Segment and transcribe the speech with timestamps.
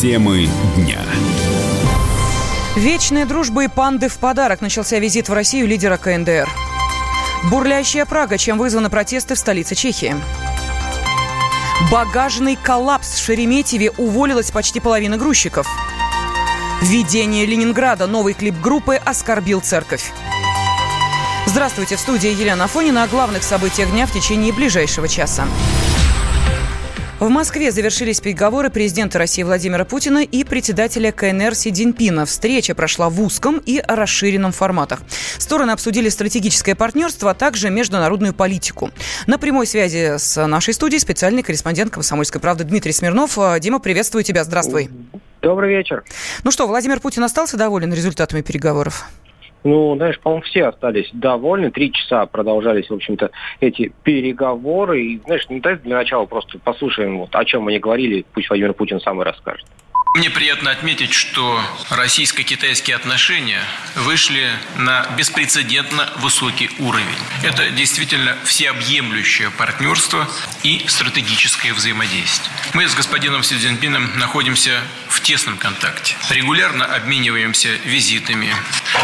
[0.00, 1.00] Темы дня.
[2.76, 4.60] Вечная дружба и панды в подарок.
[4.60, 6.48] Начался визит в Россию лидера КНДР.
[7.50, 10.14] Бурлящая Прага, чем вызваны протесты в столице Чехии.
[11.90, 15.66] Багажный коллапс в Шереметьеве уволилась почти половина грузчиков.
[16.80, 18.06] Введение Ленинграда.
[18.06, 20.12] Новый клип группы оскорбил церковь.
[21.46, 25.48] Здравствуйте, в студии Елена Афонина о главных событиях дня в течение ближайшего часа.
[27.20, 32.24] В Москве завершились переговоры президента России Владимира Путина и председателя КНР Си Цзиньпина.
[32.26, 35.00] Встреча прошла в узком и расширенном форматах.
[35.36, 38.92] Стороны обсудили стратегическое партнерство, а также международную политику.
[39.26, 43.36] На прямой связи с нашей студией специальный корреспондент «Комсомольской правды» Дмитрий Смирнов.
[43.58, 44.44] Дима, приветствую тебя.
[44.44, 44.88] Здравствуй.
[45.42, 46.04] Добрый вечер.
[46.44, 49.06] Ну что, Владимир Путин остался доволен результатами переговоров?
[49.64, 51.70] Ну, знаешь, по-моему, все остались довольны.
[51.70, 53.30] Три часа продолжались, в общем-то,
[53.60, 55.02] эти переговоры.
[55.02, 58.24] И, знаешь, ну, давай для начала просто послушаем, вот, о чем они говорили.
[58.32, 59.66] Пусть Владимир Путин сам и расскажет.
[60.14, 63.62] Мне приятно отметить, что российско-китайские отношения
[63.94, 67.06] вышли на беспрецедентно высокий уровень.
[67.42, 70.28] Это действительно всеобъемлющее партнерство
[70.62, 72.50] и стратегическое взаимодействие.
[72.74, 76.16] Мы с господином Си Цзиньпином находимся в тесном контакте.
[76.30, 78.52] Регулярно обмениваемся визитами,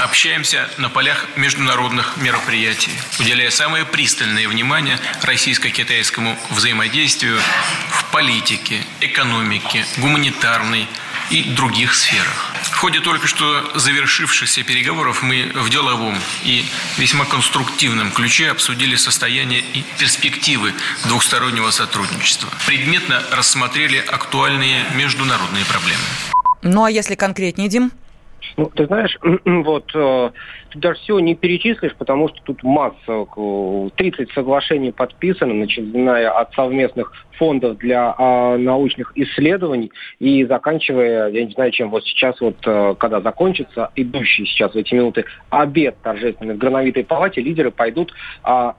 [0.00, 7.38] общаемся на полях международных мероприятий, уделяя самое пристальное внимание российско-китайскому взаимодействию
[7.90, 10.88] в политике, экономике, гуманитарной
[11.30, 12.52] и других сферах.
[12.62, 16.64] В ходе только что завершившихся переговоров мы в деловом и
[16.98, 20.72] весьма конструктивном ключе обсудили состояние и перспективы
[21.06, 22.48] двухстороннего сотрудничества.
[22.66, 26.02] Предметно рассмотрели актуальные международные проблемы.
[26.62, 27.92] Ну а если конкретнее, Дим?
[28.56, 30.30] Ну, ты знаешь, вот э,
[30.70, 33.26] ты даже все не перечислишь, потому что тут масса,
[33.96, 41.52] 30 соглашений подписано, начиная от совместных фондов для э, научных исследований и заканчивая, я не
[41.52, 46.54] знаю чем, вот сейчас вот, э, когда закончится идущий сейчас в эти минуты обед торжественный
[46.54, 48.12] в Грановитой палате, лидеры пойдут
[48.44, 48.72] э,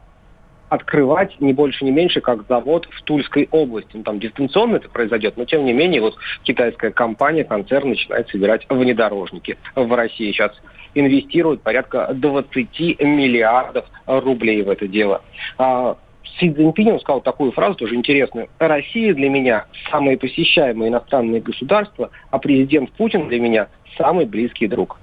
[0.69, 3.91] открывать не больше, не меньше, как завод в Тульской области.
[3.93, 8.65] Ну, там дистанционно это произойдет, но тем не менее вот китайская компания, концерн начинает собирать
[8.69, 10.31] внедорожники в России.
[10.31, 10.51] Сейчас
[10.93, 15.21] инвестируют порядка 20 миллиардов рублей в это дело.
[15.57, 15.97] А,
[16.39, 18.49] Си Цзиньпинь сказал такую фразу, тоже интересную.
[18.59, 24.97] Россия для меня самое посещаемое иностранное государство, а президент Путин для меня самый близкий друг.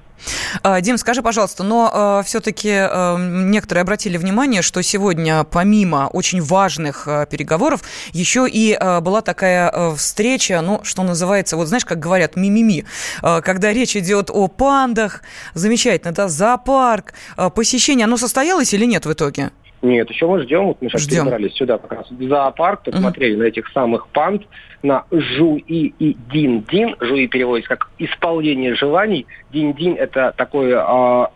[0.63, 6.41] А, Дим, скажи, пожалуйста, но э, все-таки э, некоторые обратили внимание, что сегодня помимо очень
[6.43, 12.85] важных переговоров еще и была такая встреча, ну, что называется, вот знаешь, как говорят, мимими,
[13.21, 15.23] когда речь идет о пандах,
[15.55, 17.15] замечательно, да, зоопарк,
[17.55, 19.51] посещение, оно состоялось или нет в итоге?
[19.83, 20.67] Нет, еще мы ждем.
[20.67, 21.25] Вот мы сейчас ждем.
[21.25, 23.39] перебрались сюда как раз в зоопарк, посмотрели uh-huh.
[23.39, 24.43] на этих самых панд,
[24.83, 26.97] на Жуи и Дин-Дин.
[27.01, 29.27] Жуи переводится как «исполнение желаний».
[29.53, 31.33] Дин-Дин– это такое а,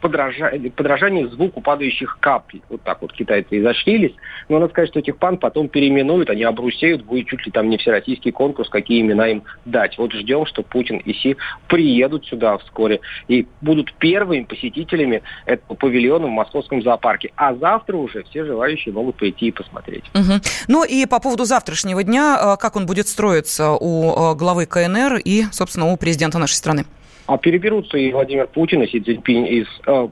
[0.00, 2.62] подражание, подражание звуку падающих капель.
[2.68, 4.14] Вот так вот китайцы изошлились.
[4.48, 7.76] Но надо сказать, что этих пан потом переименуют, они обрусеют, будет чуть ли там не
[7.76, 9.98] всероссийский конкурс, какие имена им дать.
[9.98, 11.36] Вот ждем, что Путин и Си
[11.68, 17.32] приедут сюда вскоре и будут первыми посетителями этого павильона в московском зоопарке.
[17.36, 20.04] А завтра уже все желающие могут прийти и посмотреть.
[20.14, 20.40] Угу.
[20.68, 25.20] Ну и по поводу завтрашнего дня, э, как он будет строиться у э, главы КНР
[25.24, 26.84] и, собственно, у президента нашей страны?
[27.30, 30.08] А переберутся и Владимир Путин, и Си Цзиньпинь из э,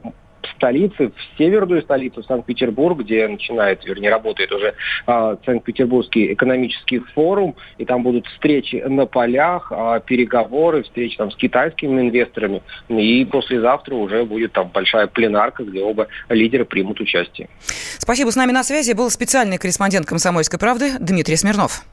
[0.55, 4.73] столицы, в северную столицу, в Санкт-Петербург, где начинает, вернее, работает уже
[5.05, 11.35] э, Санкт-Петербургский экономический форум, и там будут встречи на полях, э, переговоры, встречи там с
[11.35, 17.49] китайскими инвесторами, и послезавтра уже будет там большая пленарка, где оба лидера примут участие.
[17.97, 18.29] Спасибо.
[18.29, 21.83] С нами на связи был специальный корреспондент «Комсомольской правды» Дмитрий Смирнов.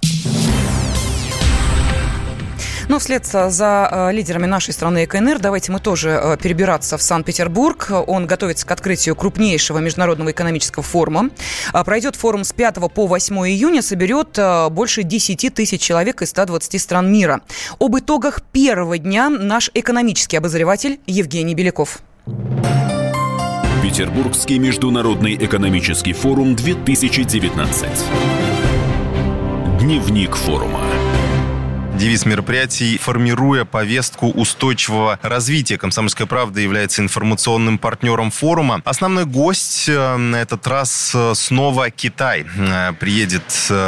[2.89, 7.03] Но вслед за э, лидерами нашей страны и КНР давайте мы тоже э, перебираться в
[7.03, 7.91] Санкт-Петербург.
[8.07, 11.31] Он готовится к открытию крупнейшего международного экономического форума.
[11.73, 16.31] А, пройдет форум с 5 по 8 июня, соберет э, больше 10 тысяч человек из
[16.31, 17.41] 120 стран мира.
[17.81, 21.99] Об итогах первого дня наш экономический обозреватель Евгений Беляков.
[23.83, 27.89] Петербургский международный экономический форум 2019.
[29.81, 30.81] Дневник форума.
[31.97, 35.79] Девиз мероприятий «Формируя повестку устойчивого развития».
[35.79, 38.83] «Комсомольская правда» является информационным партнером форума.
[38.85, 42.45] Основной гость э, на этот раз э, снова Китай.
[42.59, 43.43] Э, приедет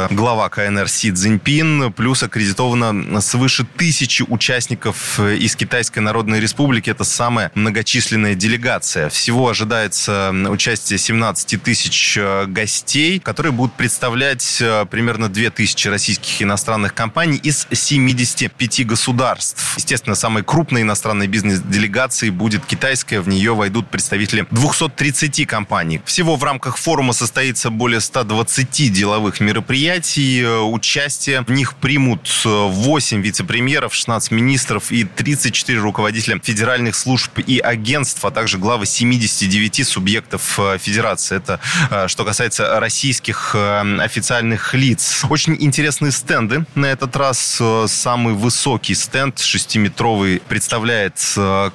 [0.09, 6.89] глава КНР Си Цзиньпин, плюс аккредитовано свыше тысячи участников из Китайской Народной Республики.
[6.89, 9.09] Это самая многочисленная делегация.
[9.09, 12.17] Всего ожидается участие 17 тысяч
[12.47, 19.73] гостей, которые будут представлять примерно 2 тысячи российских иностранных компаний из 7 75 государств.
[19.77, 23.21] Естественно, самой крупной иностранной бизнес-делегацией будет китайская.
[23.21, 26.01] В нее войдут представители 230 компаний.
[26.05, 30.45] Всего в рамках форума состоится более 120 деловых мероприятий.
[30.45, 38.23] Участие в них примут 8 вице-премьеров, 16 министров и 34 руководителя федеральных служб и агентств,
[38.23, 41.37] а также главы 79 субъектов э, федерации.
[41.37, 41.59] Это
[41.89, 45.25] э, что касается российских э, официальных лиц.
[45.29, 47.61] Очень интересные стенды на этот раз.
[47.89, 51.15] Самый высокий стенд, 6-метровый, представляет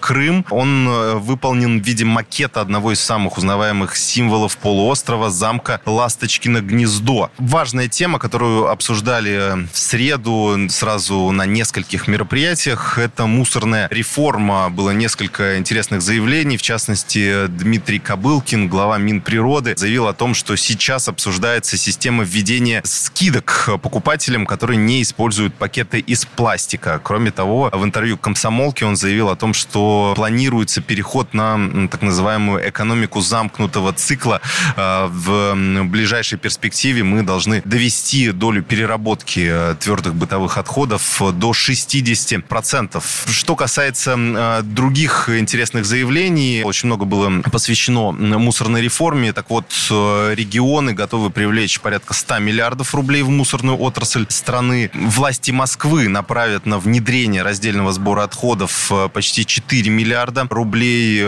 [0.00, 0.46] Крым.
[0.50, 7.30] Он выполнен в виде макета одного из самых узнаваемых символов полуострова, замка Ласточкино гнездо.
[7.36, 14.70] Важная тема, которую обсуждали в среду сразу на нескольких мероприятиях, это мусорная реформа.
[14.70, 16.56] Было несколько интересных заявлений.
[16.56, 23.68] В частности, Дмитрий Кобылкин, глава Минприроды, заявил о том, что сейчас обсуждается система введения скидок
[23.82, 27.00] покупателям, которые не используют пакеты из пластика.
[27.02, 32.68] Кроме того, в интервью комсомолке он заявил о том, что планируется переход на так называемую
[32.68, 34.40] экономику замкнутого цикла.
[34.76, 35.54] А, в
[35.84, 43.02] ближайшей перспективе мы должны довести долю переработки э, твердых бытовых отходов до 60%.
[43.30, 49.32] Что касается э, других интересных заявлений, очень много было посвящено мусорной реформе.
[49.32, 54.90] Так вот, э, регионы готовы привлечь порядка 100 миллиардов рублей в мусорную отрасль страны.
[54.94, 61.24] Власти Москвы направят на внедрение раздельного сбора отходов э, почти 4 миллиарда рублей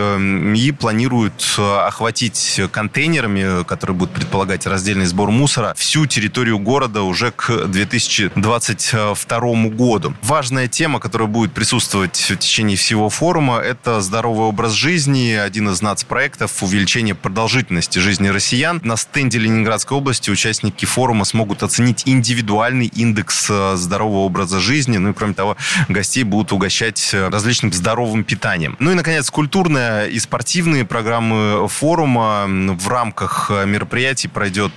[0.55, 7.67] и планируют охватить контейнерами, которые будут предполагать раздельный сбор мусора, всю территорию города уже к
[7.67, 10.13] 2022 году.
[10.21, 15.81] Важная тема, которая будет присутствовать в течение всего форума, это здоровый образ жизни, один из
[15.81, 18.81] нацпроектов увеличение продолжительности жизни россиян.
[18.83, 24.97] На стенде Ленинградской области участники форума смогут оценить индивидуальный индекс э, здорового образа жизни.
[24.97, 25.57] Ну и кроме того,
[25.89, 28.75] гостей будут угощать э, различным здоровым питанием.
[28.79, 32.45] Ну и, наконец, культурная и спортивные программы форума.
[32.47, 34.71] В рамках э, мероприятий пройдет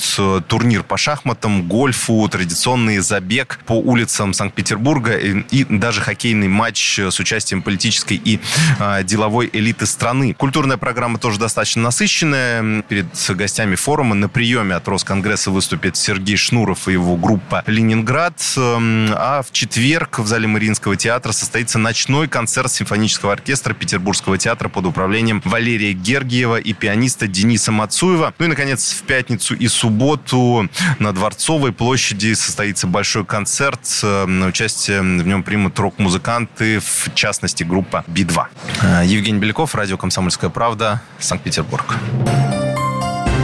[0.49, 7.19] турнир по шахматам, гольфу, традиционный забег по улицам Санкт-Петербурга и, и даже хоккейный матч с
[7.21, 8.41] участием политической и
[8.79, 10.35] э, деловой элиты страны.
[10.35, 12.83] Культурная программа тоже достаточно насыщенная.
[12.83, 18.35] Перед гостями форума на приеме от Росконгресса выступит Сергей Шнуров и его группа «Ленинград».
[18.57, 24.71] Эм, а в четверг в зале Мариинского театра состоится ночной концерт симфонического оркестра Петербургского театра
[24.71, 28.33] под управлением Валерия Гергиева и пианиста Дениса Мацуева.
[28.39, 30.67] Ну и, наконец, в пятницу и субботу
[30.99, 33.81] на Дворцовой площади состоится большой концерт.
[34.03, 38.45] На участие в нем примут рок-музыканты, в частности, группа Би-2.
[38.81, 41.97] Э, Евгений Беляков, радио «Комсомольская правда», Санкт-Петербург.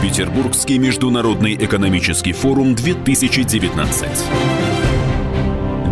[0.01, 4.76] Петербургский международный экономический форум 2019.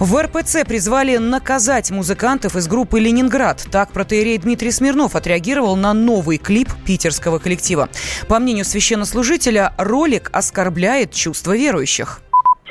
[0.00, 3.58] В РПЦ призвали наказать музыкантов из группы «Ленинград».
[3.70, 7.90] Так протеерей Дмитрий Смирнов отреагировал на новый клип питерского коллектива.
[8.26, 12.20] По мнению священнослужителя, ролик оскорбляет чувства верующих.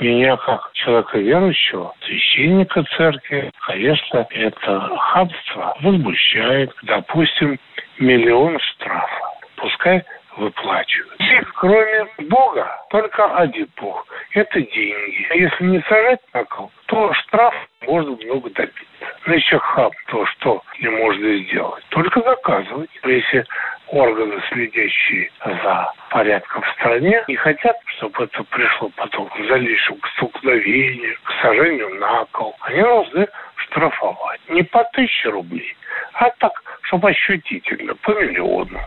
[0.02, 6.72] Меня как человека верующего, священника церкви, конечно, это хабство возмущает.
[6.82, 7.60] Допустим,
[8.00, 9.30] миллион штрафа.
[9.56, 10.04] Пускай
[10.40, 11.20] выплачивают.
[11.20, 14.06] Их, кроме Бога, только один Бог.
[14.32, 15.28] Это деньги.
[15.30, 18.84] А если не сажать на кол, то штраф можно много добиться.
[19.26, 21.84] Но еще хаб то, что не можно сделать.
[21.90, 22.90] Только доказывать.
[23.04, 23.46] Если
[23.88, 30.08] органы, следящие за порядком в стране, не хотят, чтобы это пришло потом к дальнейшему к
[30.10, 34.40] столкновению, к сажению на кол, они должны штрафовать.
[34.50, 35.76] Не по тысяче рублей,
[36.14, 36.54] а так,
[36.84, 38.80] чтобы ощутительно, по миллиону.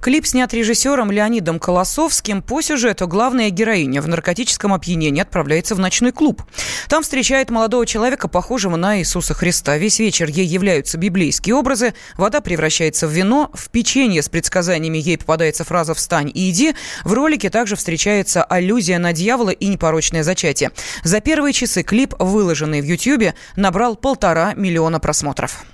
[0.00, 2.42] Клип снят режиссером Леонидом Колосовским.
[2.42, 6.42] По сюжету главная героиня в наркотическом опьянении отправляется в ночной клуб.
[6.88, 9.76] Там встречает молодого человека, похожего на Иисуса Христа.
[9.76, 11.94] Весь вечер ей являются библейские образы.
[12.16, 13.50] Вода превращается в вино.
[13.54, 16.74] В печенье с предсказаниями ей попадается фраза «встань и иди».
[17.04, 20.72] В ролике также встречается аллюзия на дьявола и непорочное зачатие.
[21.04, 25.64] За первые часы клип, выложенный в Ютьюбе, набрал полтора миллиона просмотров.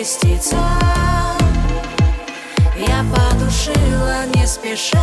[0.00, 0.56] Креститься.
[2.74, 4.98] Я потушила не спеша.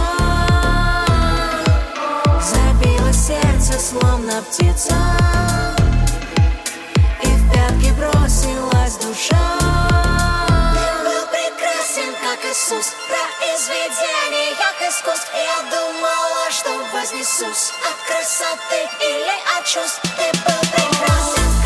[2.42, 4.96] Забилось сердце, словно птица.
[7.22, 9.38] И в пятки бросилась душа.
[10.74, 12.94] Ты был прекрасен, как Иисус.
[13.08, 17.72] Произведение, как искусств Я думала, что вознесусь.
[17.86, 20.02] От красоты или от чувств.
[20.02, 21.57] Ты был прекрасен,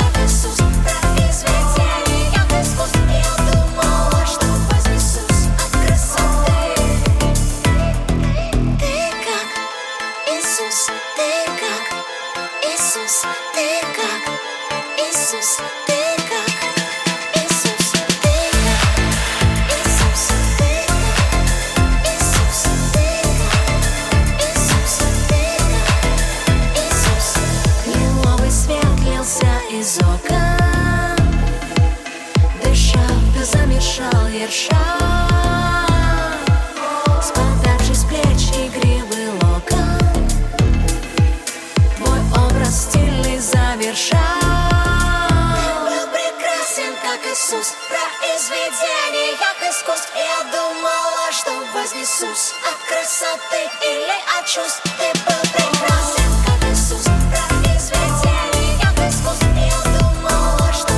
[54.54, 60.94] чувств Ты был прекрасен, как Иисус Произведение, как искусств Я думала, что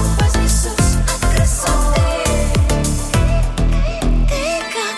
[1.13, 2.01] От красоты.
[4.27, 4.97] Ты как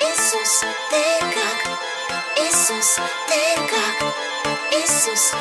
[0.00, 1.04] Иисус, ты
[1.36, 1.60] как
[2.36, 2.96] Иисус,
[3.28, 4.14] ты как
[4.72, 5.32] Иисус,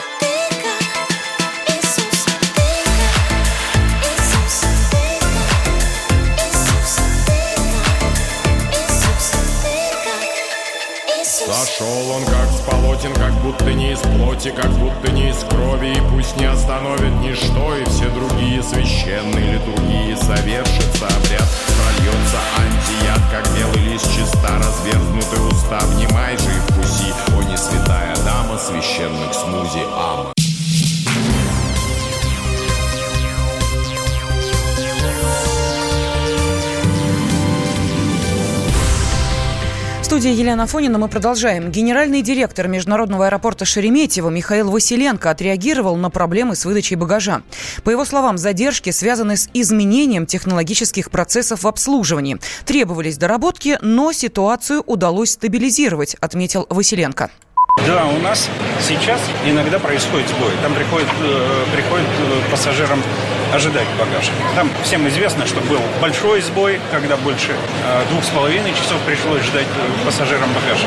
[11.77, 15.93] Сошел он как с полотен, как будто не из плоти, как будто не из крови,
[15.93, 23.45] и пусть не остановит ничто, и все другие священные литургии совершится обряд, прольется антияд, как
[23.55, 29.85] белый лист чиста, разверзнутые уста, внимай же и вкуси, о не святая дама священных смузи
[29.93, 30.36] ама.
[40.17, 41.69] Студии Елена Фонина мы продолжаем.
[41.69, 47.43] Генеральный директор Международного аэропорта Шереметьево Михаил Василенко отреагировал на проблемы с выдачей багажа.
[47.83, 52.39] По его словам, задержки связаны с изменением технологических процессов в обслуживании.
[52.65, 57.29] Требовались доработки, но ситуацию удалось стабилизировать, отметил Василенко.
[57.85, 58.49] Да, у нас
[58.81, 60.51] сейчас иногда происходит сбой.
[60.63, 63.03] Там приходит, э, приходит э, пассажирам
[63.53, 64.29] ожидать багаж.
[64.55, 69.43] Там всем известно, что был большой сбой, когда больше э, двух с половиной часов пришлось
[69.43, 70.85] ждать э, пассажирам багаж.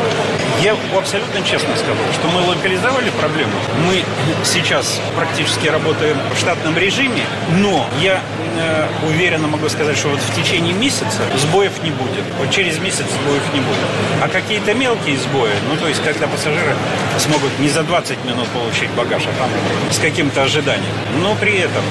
[0.63, 3.53] Я абсолютно честно скажу, что мы локализовали проблему.
[3.87, 4.05] Мы
[4.45, 7.23] сейчас практически работаем в штатном режиме,
[7.57, 8.21] но я
[8.57, 12.25] э, уверенно могу сказать, что вот в течение месяца сбоев не будет.
[12.39, 13.79] Вот через месяц сбоев не будет.
[14.23, 16.75] А какие-то мелкие сбои, ну то есть когда пассажиры
[17.19, 19.49] смогут не за 20 минут получить багаж, а там
[19.91, 20.93] с каким-то ожиданием.
[21.23, 21.83] Но при этом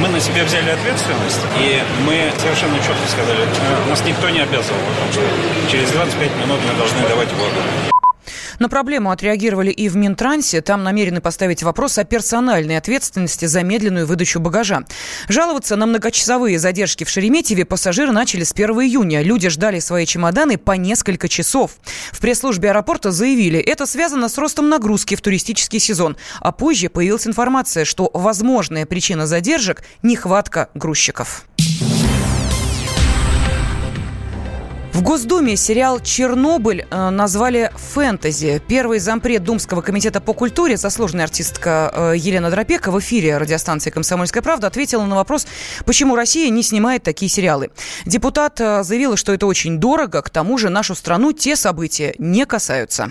[0.00, 4.78] мы на себя взяли ответственность, и мы совершенно четко сказали, э, нас никто не обязывал,
[5.68, 7.93] через 25 минут мы должны давать воду.
[8.58, 10.60] На проблему отреагировали и в Минтрансе.
[10.60, 14.84] Там намерены поставить вопрос о персональной ответственности за медленную выдачу багажа.
[15.28, 19.22] Жаловаться на многочасовые задержки в Шереметьеве пассажиры начали с 1 июня.
[19.22, 21.72] Люди ждали свои чемоданы по несколько часов.
[22.12, 26.16] В пресс-службе аэропорта заявили, это связано с ростом нагрузки в туристический сезон.
[26.40, 31.44] А позже появилась информация, что возможная причина задержек– нехватка грузчиков.
[34.94, 38.62] В Госдуме сериал «Чернобыль» э, назвали фэнтези.
[38.68, 44.40] Первый зампред Думского комитета по культуре, заслуженная артистка э, Елена Дропека в эфире радиостанции «Комсомольская
[44.40, 45.48] правда» ответила на вопрос,
[45.84, 47.72] почему Россия не снимает такие сериалы.
[48.06, 52.46] Депутат э, заявила, что это очень дорого, к тому же нашу страну те события не
[52.46, 53.10] касаются.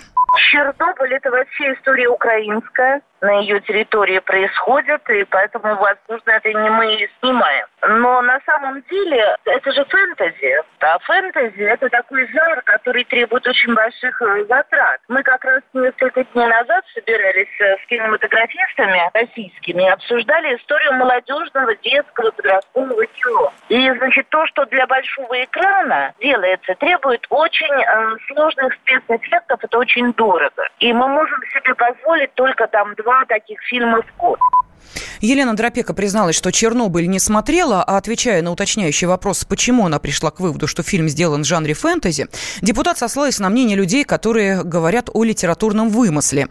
[0.50, 3.02] Чернобыль– это вообще история украинская.
[3.24, 7.66] На ее территории происходит, и поэтому, возможно, это не мы снимаем.
[7.80, 10.62] Но на самом деле это же фэнтези.
[10.80, 15.00] А фэнтези– это такой жанр, который требует очень больших э, затрат.
[15.08, 21.74] Мы как раз несколько дней назад собирались э, с кинематографистами российскими и обсуждали историю молодежного,
[21.76, 23.52] детского, подросткового кино.
[23.70, 30.12] И, значит, то, что для большого экрана делается, требует очень э, сложных спецэффектов, это очень
[30.12, 30.68] дорого.
[30.78, 34.38] И мы можем себе позволить только там два таких фильма в год.
[35.20, 40.30] Елена Дропека призналась, что «Чернобыль» не смотрела, а отвечая на уточняющий вопрос, почему она пришла
[40.30, 42.28] к выводу, что фильм сделан в жанре фэнтези,
[42.60, 46.48] депутат сослалась на мнение людей, которые говорят о литературном вымысле.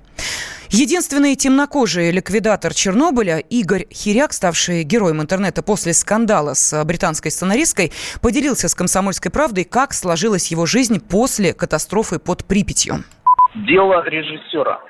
[0.70, 7.92] Единственный темнокожий ликвидатор Чернобыля Игорь Хиряк, ставший героем интернета после скандала с британской сценаристкой,
[8.24, 13.04] поделился с «Комсомольской правдой», как сложилась его жизнь после катастрофы под Припятью.
[13.54, 14.82] Дело режиссера.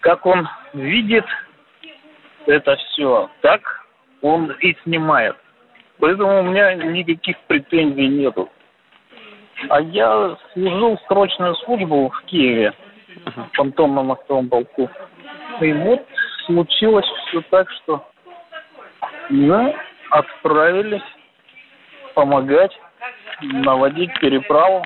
[0.00, 1.24] Как он видит
[2.46, 3.60] это все, так
[4.22, 5.36] он и снимает.
[5.98, 8.48] Поэтому у меня никаких претензий нету.
[9.68, 12.72] А я служил срочную службу в Киеве,
[13.24, 14.88] в фантомном мостовом полку.
[15.60, 16.06] И вот
[16.46, 18.08] случилось все так, что
[19.28, 19.74] мы
[20.10, 21.02] отправились
[22.14, 22.78] помогать
[23.42, 24.84] наводить переправу,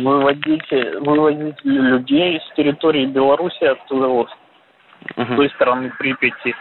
[0.00, 0.70] выводить,
[1.00, 4.30] выводить людей с территории Беларуси оттуда вот,
[5.16, 6.54] с той стороны Припяти.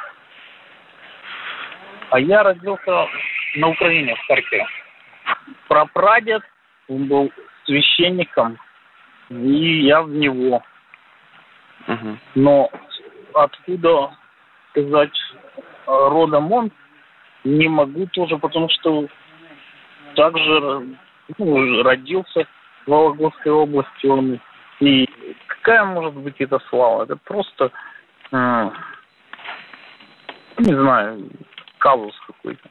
[2.10, 3.08] А я родился
[3.56, 4.66] на Украине, в Харькове.
[5.68, 6.42] Прапрадед
[6.90, 7.32] он был
[7.66, 8.58] священником,
[9.30, 10.62] и я в него.
[12.36, 12.70] Но
[13.34, 14.12] откуда
[14.72, 15.18] сказать
[15.86, 16.72] родом он,
[17.44, 19.08] не могу тоже, потому что
[20.16, 20.96] также
[21.38, 22.46] ну, родился
[22.88, 24.40] Вологодской области он.
[24.80, 25.08] И
[25.48, 27.04] какая может быть эта слава?
[27.04, 27.72] Это просто,
[28.32, 28.70] э,
[30.58, 31.30] не знаю,
[31.78, 32.68] казус какой-то.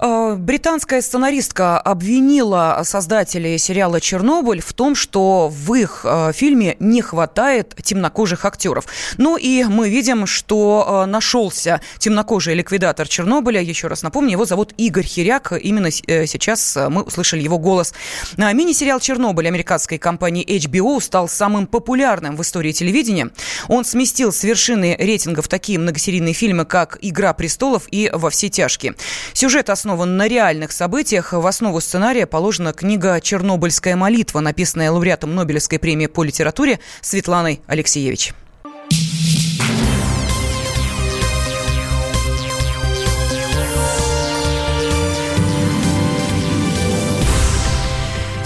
[0.00, 7.02] Э, британская сценаристка обвинила создателей сериала «Чернобыль» в том, что в их э, фильме не
[7.02, 8.86] хватает темнокожих актеров.
[9.18, 13.60] Ну и мы видим, что э, нашелся темнокожий ликвидатор Чернобыля.
[13.60, 15.52] Еще раз напомню, его зовут Игорь Хиряк.
[15.52, 17.94] Именно сейчас мы услышали его голос.
[18.36, 23.30] Мини-сериал «Чернобыль» американской компании HBO стал самым популярным в истории телевидения.
[23.68, 28.94] Он сместил с вершины рейтингов такие многосерийные фильмы, как «Игра престолов» и «Во все тяжкие».
[29.32, 31.34] Сюжет основан основан на реальных событиях.
[31.34, 38.32] В основу сценария положена книга «Чернобыльская молитва», написанная лауреатом Нобелевской премии по литературе Светланой Алексеевич.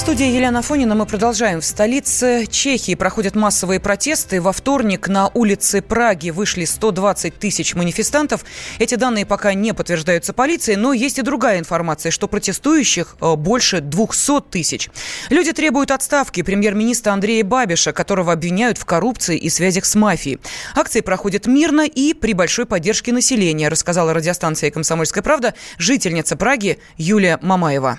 [0.09, 1.61] Студии Елена Фонина мы продолжаем.
[1.61, 4.41] В столице Чехии проходят массовые протесты.
[4.41, 8.47] Во вторник на улице Праги вышли 120 тысяч манифестантов.
[8.79, 13.83] Эти данные пока не подтверждаются полицией, но есть и другая информация, что протестующих э, больше
[13.83, 14.89] 200 тысяч.
[15.29, 20.39] Люди требуют отставки премьер-министра Андрея Бабиша, которого обвиняют в коррупции и связях с мафией.
[20.75, 27.39] Акции проходят мирно и при большой поддержке населения, рассказала радиостанция «Комсомольская правда» жительница Праги Юлия
[27.43, 27.99] Мамаева.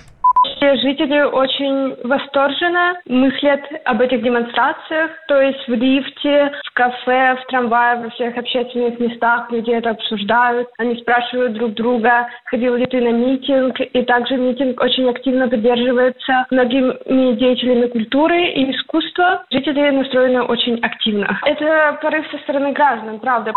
[0.60, 7.48] Все жители очень восторженно мыслят об этих демонстрациях, то есть в лифте, в кафе, в
[7.48, 10.68] трамвае, во всех общественных местах люди это обсуждают.
[10.78, 16.46] Они спрашивают друг друга, ходил ли ты на митинг, и также митинг очень активно поддерживается
[16.52, 19.46] многими деятелями культуры и искусства.
[19.52, 21.40] Жители настроены очень активно.
[21.46, 23.54] Это порыв со стороны граждан, правда.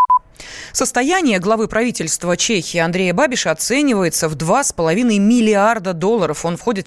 [0.72, 6.44] Состояние главы правительства Чехии Андрея Бабиша оценивается в 2,5 миллиарда долларов.
[6.46, 6.86] Он входит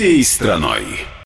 [0.00, 1.10] всей страной.